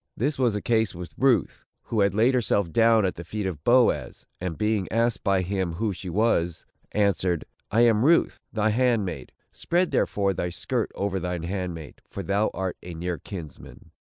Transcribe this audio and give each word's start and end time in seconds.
This 0.17 0.39
was 0.39 0.55
the 0.55 0.63
case 0.63 0.95
with 0.95 1.13
Ruth, 1.15 1.63
who 1.83 1.99
had 2.01 2.15
laid 2.15 2.33
herself 2.33 2.71
down 2.71 3.05
at 3.05 3.13
the 3.13 3.23
feet 3.23 3.45
of 3.45 3.63
Boaz; 3.63 4.25
and 4.39 4.57
being 4.57 4.87
asked 4.91 5.23
by 5.23 5.43
him 5.43 5.73
who 5.73 5.93
she 5.93 6.09
was, 6.09 6.65
answered, 6.91 7.45
"I 7.69 7.81
am 7.81 8.03
Ruth, 8.03 8.39
thine 8.51 8.71
handmaid; 8.71 9.31
spread, 9.51 9.91
therefore, 9.91 10.33
thy 10.33 10.49
skirt 10.49 10.91
over 10.95 11.19
thine 11.19 11.43
handmaid, 11.43 12.01
for 12.09 12.23
thou 12.23 12.49
art 12.55 12.77
a 12.81 12.95
near 12.95 13.19
kinsman." 13.19 13.91